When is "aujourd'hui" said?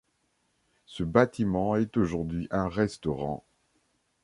1.95-2.47